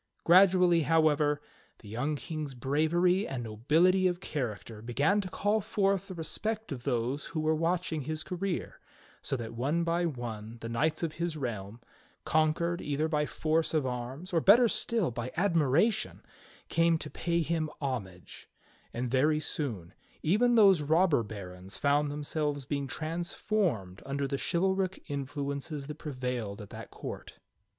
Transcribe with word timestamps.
Gradually, 0.23 0.81
however, 0.81 1.39
the 1.77 1.87
young 1.87 2.15
King's 2.15 2.55
bravery 2.55 3.27
and 3.27 3.43
nobility 3.43 4.07
of 4.07 4.19
character 4.19 4.81
began 4.81 5.21
to 5.21 5.29
call 5.29 5.61
forth 5.61 6.07
the 6.07 6.15
respect 6.15 6.71
of 6.71 6.85
those 6.85 7.27
who 7.27 7.39
were 7.39 7.53
watching 7.53 8.01
his 8.01 8.23
career, 8.23 8.79
so 9.21 9.37
that 9.37 9.53
one 9.53 9.83
by 9.83 10.07
one 10.07 10.57
the 10.61 10.69
knights 10.69 11.03
of 11.03 11.13
his 11.13 11.37
realm, 11.37 11.81
conquered 12.25 12.81
either 12.81 13.07
by 13.07 13.27
force 13.27 13.75
of 13.75 13.85
arms 13.85 14.33
or 14.33 14.41
better 14.41 14.67
still 14.67 15.11
by 15.11 15.31
admiration, 15.37 16.23
came 16.67 16.97
to 16.97 17.11
pay 17.11 17.43
him 17.43 17.69
homage; 17.79 18.49
and 18.95 19.11
very 19.11 19.39
soon 19.39 19.93
even 20.23 20.55
those 20.55 20.81
robber 20.81 21.21
barons 21.21 21.77
found 21.77 22.09
themselves 22.09 22.65
being 22.65 22.87
transformed 22.87 24.01
under 24.03 24.27
the 24.27 24.39
chivalric 24.51 25.03
influences 25.09 25.85
that 25.85 25.99
prevailed 25.99 26.59
at 26.59 26.71
that 26.71 26.89
court. 26.89 27.37